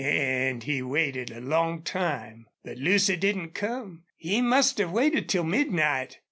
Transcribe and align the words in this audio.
An' 0.03 0.61
he 0.61 0.81
waited 0.81 1.29
a 1.29 1.39
long 1.39 1.83
time. 1.83 2.47
But 2.63 2.79
Lucy 2.79 3.15
didn't 3.15 3.51
come. 3.53 4.05
He 4.17 4.41
must 4.41 4.79
have 4.79 4.89
waited 4.91 5.29
till 5.29 5.43
midnight. 5.43 6.17